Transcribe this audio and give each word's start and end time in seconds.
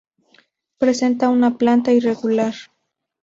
Presenta 0.83 1.29
una 1.33 1.51
planta 1.59 1.91
irregular. 1.99 2.51